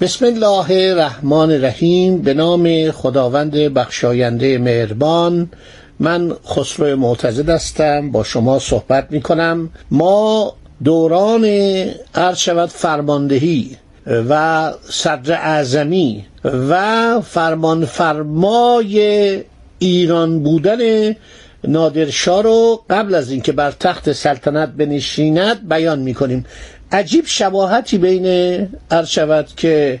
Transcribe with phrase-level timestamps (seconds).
[0.00, 2.22] بسم الله الرحمن الرحیم.
[2.22, 5.50] به نام خداوند بخشاینده مهربان.
[5.98, 8.10] من خسرو معتزد هستم.
[8.10, 10.52] با شما صحبت می کنم ما
[10.84, 11.44] دوران
[12.14, 19.44] عرض شود فرماندهی و صدر اعظمی و فرمان فرمای
[19.78, 21.14] ایران بودن
[21.64, 26.46] نادرشاه رو قبل از اینکه بر تخت سلطنت بنشیند بیان می کنیم
[26.92, 28.68] عجیب شباهتی بین
[29.06, 30.00] شود که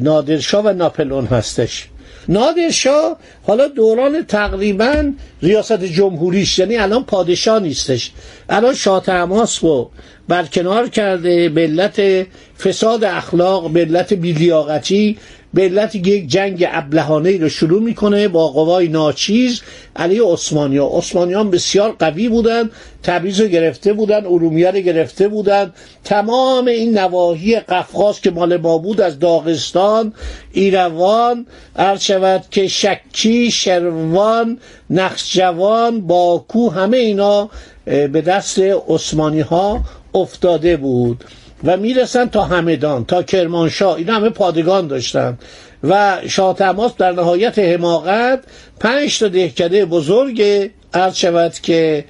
[0.00, 1.88] نادرشاه و ناپلون هستش.
[2.28, 5.12] نادرشاه حالا دوران تقریبا
[5.42, 8.12] ریاست جمهوریش یعنی الان پادشاه نیستش.
[8.48, 9.90] الان شاه تماس رو
[10.28, 12.26] برکنار کرده به علت
[12.58, 15.18] فساد اخلاق به علت بیلیاقتی
[15.54, 19.60] به علت یک جنگ ابلهانه رو شروع می‌کنه با قوای ناچیز
[19.96, 22.70] علیه عثمانیان عثمانیان بسیار قوی بودن
[23.02, 25.72] تبریز رو گرفته بودن ارومیه رو گرفته بودن.
[26.04, 30.12] تمام این نواحی قفقاز که مال ما بود از داغستان
[30.52, 31.46] ایروان
[31.98, 34.58] شود که شکی شروان
[34.90, 37.50] نخجوان باکو همه اینا
[37.84, 39.80] به دست عثمانی ها
[40.14, 41.24] افتاده بود.
[41.64, 43.96] و می‌رسن تا همدان تا کرمانشاه.
[43.96, 45.38] این همه پادگان داشتن.
[45.84, 48.40] و شاه تماس در نهایت حماقت
[48.80, 52.04] پنج تا دهکده بزرگ عرض شود که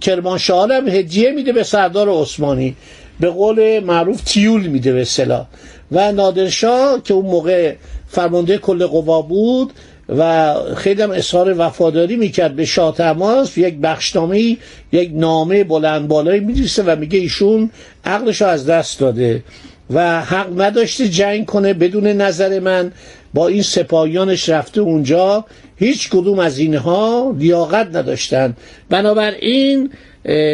[0.00, 2.76] کرمانشاه هم هدیه میده به سردار عثمانی.
[3.20, 5.46] به قول معروف تیول میده به صلاح
[5.92, 7.74] و نادرشاه که اون موقع
[8.08, 9.72] فرمانده کل قوا بود
[10.08, 13.58] و خیلی هم اظهار وفاداری می‌کرد به شاه تماس.
[13.58, 14.56] یک بخشنامه
[14.92, 17.70] یک نامه بلند بالایی میدیسته و میگه ایشون
[18.04, 19.42] عقلش از دست داده
[19.90, 22.92] و حق نداشته جنگ کنه بدون نظر من.
[23.34, 25.44] با این سپاهیانش رفته اونجا.
[25.76, 28.56] هیچ کدوم از اینها لیاقت نداشتن.
[28.90, 29.90] بنابراین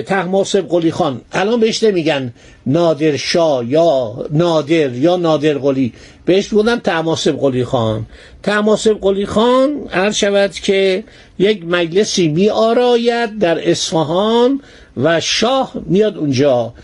[0.06, 1.20] تحماسب قلی خان.
[1.32, 2.32] الان بهش نمیگن
[2.66, 5.92] نادر شاه یا نادر یا نادر قلی.
[6.24, 8.06] بهش بودن تحماسب قلی خان.
[8.42, 11.04] تحماسب قلی خان عرض شود که
[11.38, 14.60] یک مجلسی می آراید در اصفهان
[14.96, 16.74] و شاه میاد اونجا.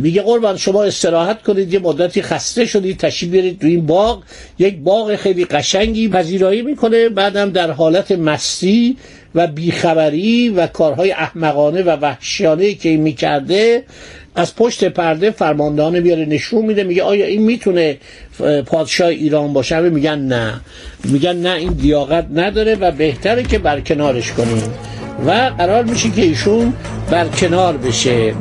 [0.00, 4.22] میگه قربان شما استراحت کنید یه مدتی خسته شدید تشریف بیارید تو این باغ.
[4.58, 8.96] یک باغ خیلی قشنگی پذیرایی می‌کنه بعدم در حالت مستی
[9.34, 13.82] و بیخبری و کارهای احمقانه و وحشیانه که این می‌کرده
[14.36, 17.98] از پشت پرده فرماندهانه بیاره نشون میده میگه آیا این می‌تونه
[18.66, 20.60] پادشاه ایران باشه؟ میگن نه.
[21.04, 24.62] میگن نه این دیاقت نداره و بهتره که برکنارش کنیم.
[25.26, 26.72] و قرار میشه که ایشون
[27.10, 28.34] برکنار بشه.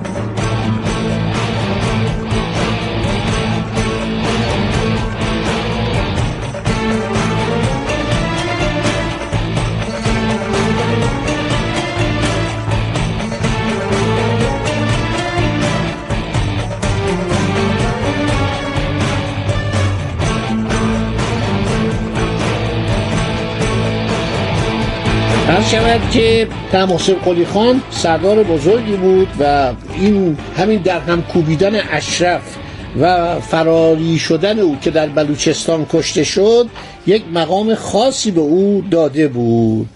[25.71, 32.57] شود که تماسب قلی خان سردار بزرگی بود و این همین در هم کوبیدن اشرف
[33.01, 36.67] و فراری شدن او که در بلوچستان کشته شد
[37.07, 39.89] یک مقام خاصی به او داده بود.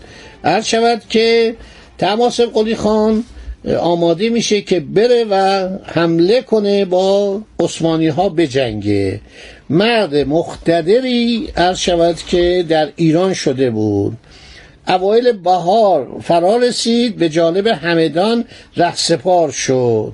[0.43, 1.55] عرض شود که
[1.97, 3.23] تماسب قلی خان
[3.79, 9.21] آماده میشه که بره و حمله کنه با عثمانی ها بجنگه
[9.69, 14.17] مرد مختدری عرض شود که در ایران شده بود.
[14.87, 18.45] اوایل بهار فرا رسید به جانب همدان
[18.77, 20.13] رهسپار شد.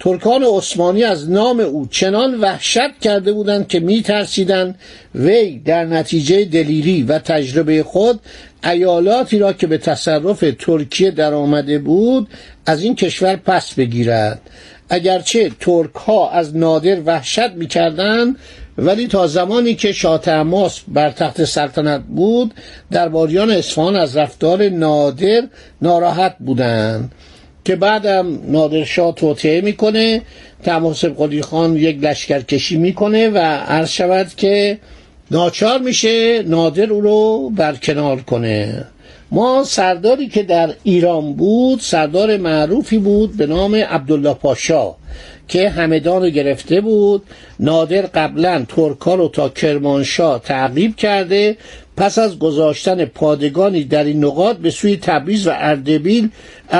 [0.00, 4.74] ترکان عثمانی از نام او چنان وحشت کرده بودند که می ترسیدن
[5.14, 8.20] وی در نتیجه دلیری و تجربه خود
[8.64, 12.28] ایالاتی را که به تصرف ترکیه در آمده بود
[12.66, 14.40] از این کشور پس بگیرد.
[14.90, 18.36] اگرچه ترک ها از نادر وحشت می‌کردند
[18.78, 22.54] ولی تا زمانی که شاه تماس بر تخت سلطنت بود
[22.90, 25.42] درباریان اصفهان از رفتار نادر
[25.82, 27.12] ناراحت بودند
[27.64, 30.22] که بعدم نادر شاه توطعه می‌کنه
[30.62, 34.78] تماسب قلی خان یک لشکرکشی می‌کنه و عرض شود که
[35.30, 38.84] ناچار میشه نادر او رو برکنار کنه.
[39.30, 44.94] ما سرداری که در ایران بود سردار معروفی بود به نام عبدالله پاشا.
[45.48, 47.22] که همدان رو گرفته بود.
[47.60, 51.56] نادر قبلا ترکا رو تا کرمانشاه تعقیب کرده.
[51.96, 56.28] پس از گذاشتن پادگانی در این نقاط به سوی تبریز و اردبیل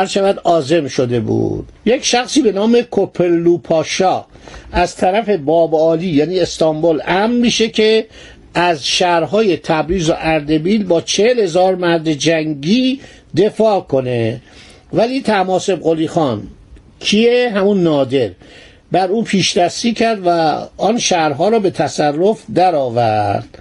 [0.08, 1.68] شود آزم شده بود.
[1.86, 4.24] یک شخصی به نام کوپلو پاشا
[4.72, 8.06] از طرف باب عالی یعنی استانبول امن میشه که
[8.54, 13.00] از شهرهای تبریز و اردبیل با چهل هزار مرد جنگی
[13.36, 14.40] دفاع کنه.
[14.92, 16.42] ولی تماسب قلی خان
[17.00, 18.30] کیه؟ همون نادر.
[18.92, 23.58] بر او پیشدستی کرد و آن شهرها را به تصرف درآورد.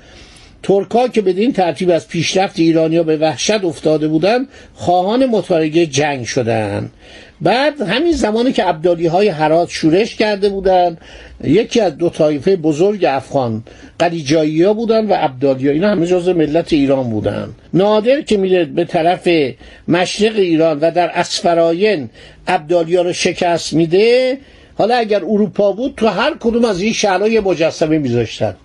[0.63, 6.92] ترکا که بدین ترتیب از پیشرفت ایرانیا به وحشت افتاده بودند خواهان متارگه جنگ شدند.
[7.42, 11.01] بعد همین زمانی که عبدالی های حرات شورش کرده بودند
[11.44, 13.63] یکی از دو طایفه بزرگ افغان
[14.00, 17.50] قلیجایی ها بودن و عبدالی ها اینا همه جز ملت ایران بودن.
[17.74, 19.30] نادر که میره به طرف
[19.88, 22.10] مشرق ایران و در اسفراین
[22.48, 24.38] عبدالی ها رو شکست میده
[24.78, 28.56] حالا اگر اروپا بود تو هر کدوم از این شهرهای مجسمه میذاشتن.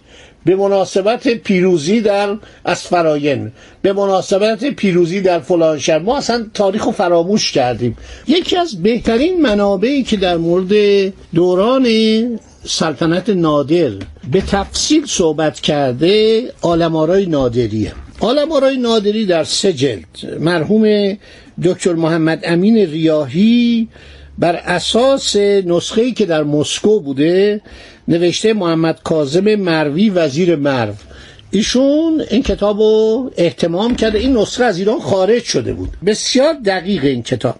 [0.44, 2.36] به مناسبت پیروزی در
[2.66, 3.52] اسفراین
[3.82, 5.98] به مناسبت پیروزی در فلان شهر.
[5.98, 7.96] ما اصلا تاریخ رو فراموش کردیم.
[8.28, 11.86] یکی از بهترین منابعی که در مورد دوران
[12.64, 13.90] سلطنت نادر
[14.32, 17.92] به تفصیل صحبت کرده آلمارای نادریه.
[18.20, 20.38] آلمارای نادری در سه جلد.
[20.40, 21.16] مرحوم
[21.64, 23.88] دکتر محمد امین ریاهی
[24.38, 27.60] بر اساس نسخه‌ای که در مسکو بوده
[28.08, 30.94] نوشته محمد کاظم مروی وزیر مرو.
[31.50, 34.18] ایشون این کتاب رو احتمام کرده.
[34.18, 35.88] این نسخه از ایران خارج شده بود.
[36.06, 37.56] بسیار دقیق این کتاب.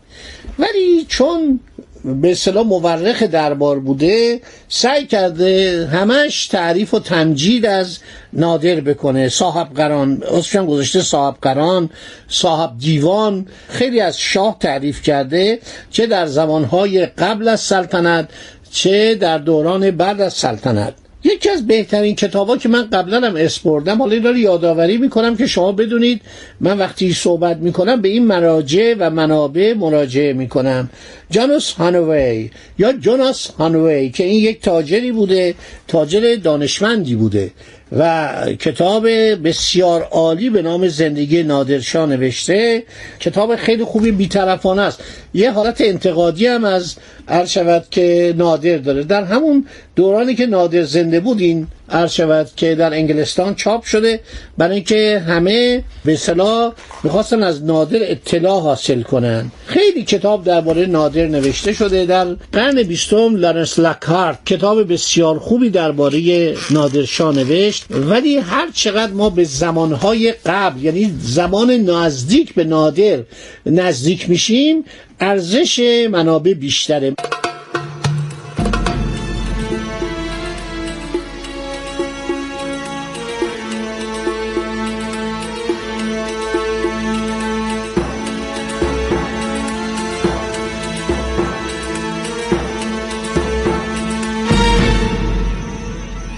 [0.58, 1.60] ولی چون
[2.04, 7.98] به اصطلاح مورخ دربار بوده سعی کرده همش تعریف و تمجید از
[8.32, 9.28] نادر بکنه.
[9.28, 11.90] صاحب قران اصلا گذاشته صاحب قران
[12.28, 13.46] صاحب دیوان.
[13.68, 15.58] خیلی از شاه تعریف کرده
[15.90, 18.28] چه در زمانهای قبل از سلطنت
[18.72, 20.94] چه در دوران بعد از سلطنت.
[21.24, 25.72] یکی از بهترین کتابا که من قبلا هم اسپردم حالا این یادآوری می‌کنم که شما
[25.72, 26.20] بدونید
[26.60, 30.90] من وقتی صحبت می‌کنم به این مراجع و منابع مراجعه می‌کنم.
[31.30, 35.54] جانوس هانوی یا جوناس هانوی که این یک تاجری بوده
[35.88, 37.50] تاجر دانشمندی بوده.
[37.98, 38.30] و
[38.60, 39.08] کتاب
[39.44, 42.82] بسیار عالی به نام زندگی نادرشاه نوشته.
[43.20, 45.00] کتاب خیلی خوبی بیطرفانه است.
[45.34, 46.96] یه حالت انتقادی هم از
[47.28, 49.02] عرض شود که نادر داره.
[49.02, 49.66] در همون
[49.96, 54.20] دورانی که نادر زنده بود این عرض شود که در انگلستان چاپ شده.
[54.58, 56.72] برای اینکه همه به صلاح
[57.04, 59.50] می‌خواستن از نادر اطلاع حاصل کنن.
[59.66, 62.06] خیلی کتاب درباره نادر نوشته شده.
[62.06, 67.84] در قرن بیستم لارنس لکارت کتاب بسیار خوبی درباره نادرشاه نوشت.
[67.90, 73.18] ولی هر چقدر ما به زمانهای قبل یعنی زمان نزدیک به نادر
[73.66, 74.84] نزدیک میشیم
[75.20, 77.14] ارزش منابع بیشتره.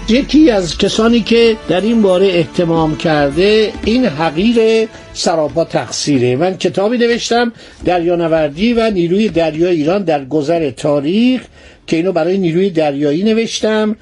[0.09, 6.35] یکی از کسانی که در این باره احتمام کرده این حقیر سراپا تقصیره.
[6.35, 7.53] من کتابی نوشتم
[7.85, 11.41] دریانوردی و نیروی دریای ایران در گذر تاریخ
[11.87, 13.95] که اینو برای نیروی دریایی نوشتم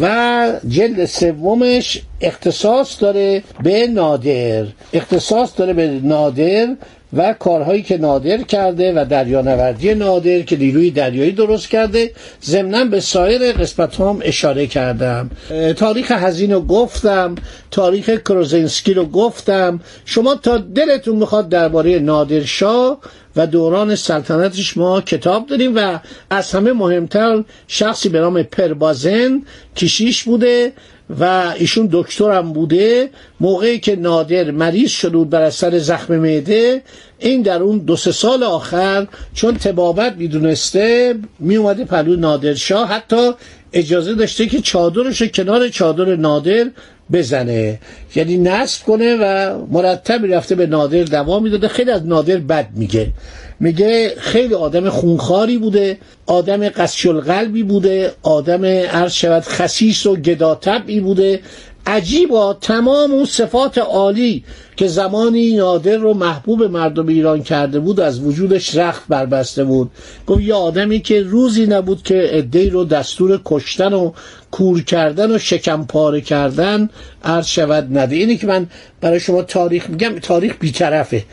[0.00, 4.64] و جلد سومش اختصاص داره به نادر.
[4.92, 6.76] اختصاص داره به نادر
[7.12, 12.12] و کارهایی که نادر کرده و دریانوردی نادر که نیروی دریایی درست کرده
[12.44, 15.30] ضمنا به سایر قسمت هم اشاره کردم.
[15.76, 17.34] تاریخ هزین رو گفتم
[17.70, 19.80] تاریخ کروزنسکی رو گفتم.
[20.04, 22.98] شما تا دلتون می‌خواد درباره نادرشاه
[23.36, 25.98] و دوران سلطنتش ما کتاب داریم و
[26.30, 29.42] از همه مهمتر شخصی به نام پربازن
[29.76, 30.72] کشیش بوده
[31.20, 33.10] و ایشون دکترم بوده.
[33.40, 36.82] موقعی که نادر مریض شده بود بر اثر زخم معده
[37.18, 42.88] این در اون دو سه سال آخر چون تبابت می‌دونسته می اومده پلو نادرشاه.
[42.88, 43.30] حتی
[43.72, 46.70] اجازه داشته که چادرش کنار چادر نادر
[47.12, 47.78] بزنه.
[48.14, 51.68] یعنی نصب کنه و مرتب رفته به نادر دوا می‌داده.
[51.68, 53.12] خیلی از نادر بد میگه.
[53.60, 61.00] میگه خیلی آدم خونخاری بوده آدم قسیل قلبی بوده آدم عرض شود خسیس و گداتبی
[61.00, 61.40] بوده.
[61.86, 64.44] عجیبا تمام اون صفات عالی
[64.76, 69.90] که زمانی نادر رو محبوب مردم ایران کرده بود از وجودش رخت بربسته بود.
[70.26, 74.12] گفت یه آدمی که روزی نبود که عدهای رو دستور کشتن و
[74.50, 76.90] کور کردن و شکم پاره کردن
[77.24, 78.16] عرض شود نده.
[78.16, 78.66] اینی که من
[79.00, 81.24] برای شما تاریخ میگم تاریخ بیطرفه.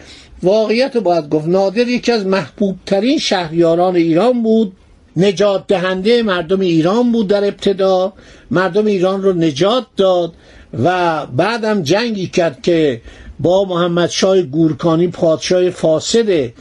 [0.43, 1.47] واقعیت باید گفت.
[1.47, 4.73] نادر یکی از محبوب ترین شهریاران ایران بود.
[5.17, 8.13] نجات دهنده مردم ایران بود در ابتدا.
[8.51, 10.33] مردم ایران رو نجات داد
[10.83, 13.01] و بعدم جنگی کرد که
[13.39, 16.51] با محمد شای گورکانی پادشاه فاسد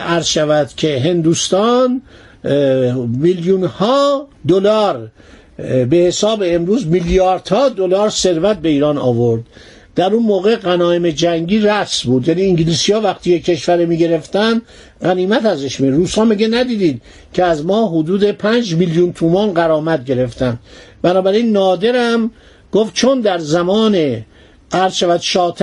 [0.00, 2.02] عرض شود که هندوستان
[3.18, 5.10] میلیون ها دلار
[5.90, 9.42] به حساب امروز میلیاردها دلار ثروت به ایران آورد.
[9.94, 12.28] در اون موقع غنایم جنگی رأس بود.
[12.28, 14.62] یعنی انگلیسی ها وقتی یک کشور می‌گرفتن
[15.02, 17.02] غنیمت ازش می روس ها میگه ندیدید
[17.32, 20.58] که از ما حدود پنج میلیون تومان قرامت گرفتن؟
[21.02, 22.30] بنابراین نادرم
[22.72, 24.24] گفت چون در زمان
[24.72, 25.54] عرض شود شاه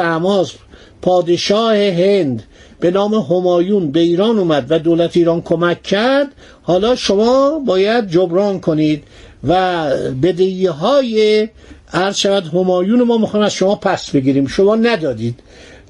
[1.02, 2.44] پادشاه هند
[2.80, 6.28] به نام همایون به ایران اومد و دولت ایران کمک کرد
[6.62, 9.04] حالا شما باید جبران کنید.
[9.44, 9.86] و
[10.24, 11.48] بدهی های
[11.94, 14.48] عرض شود همایون ما می‌خوایم از شما پس بگیریم.
[14.48, 15.40] شما ندادید.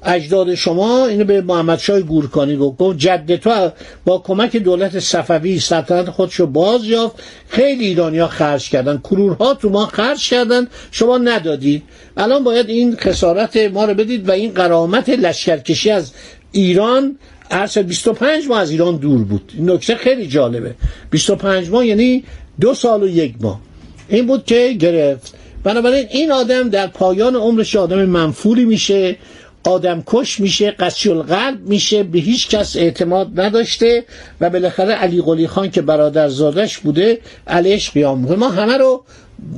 [0.02, 2.98] اجداد شما اینو به محمد شای گورکانی گفت.
[2.98, 3.70] جد تو
[4.04, 7.16] با کمک دولت صفوی سلطنت خودشو باز یافت.
[7.48, 8.98] خیلی ایرانیا خرج کردن.
[8.98, 10.68] کرورها تو ما خرج کردن.
[10.90, 11.82] شما ندادید.
[12.16, 16.12] الان باید این خسارت ما رو بدید و این قرامت لشکرکشی از
[16.52, 17.18] ایران
[17.50, 19.52] عرض 25 ماه از ایران دور بود.
[19.56, 20.74] این نکته خیلی جالبه.
[21.10, 22.24] 25 ماه یعنی
[22.60, 23.60] دو سال و یک ماه.
[24.08, 25.34] این بود که گرفت.
[25.64, 29.16] بنابراین این آدم در پایان عمرش آدم منفوری میشه
[29.64, 34.04] آدم کش میشه قسی القلب میشه به هیچ کس اعتماد نداشته
[34.40, 38.36] و بالاخره علی قلی خان که برادر زادش بوده علیش قیام می‌کنه.
[38.36, 39.04] ما همه رو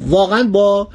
[0.06, 0.88] واقعا با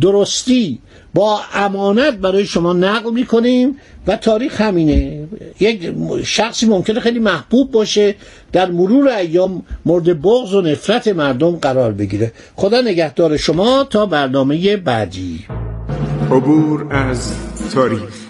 [0.00, 0.78] درستی
[1.14, 3.76] با امانت برای شما نقل می‌کنیم
[4.06, 5.28] و تاریخ همینه.
[5.60, 8.14] یک شخصی ممکنه خیلی محبوب باشه
[8.52, 12.32] در مرور ایام مورد بغض و نفرت مردم قرار بگیره.
[12.56, 15.44] خدا نگهدار شما تا برنامه بعدی.
[16.30, 17.32] عبور از
[17.74, 18.29] تاریخ.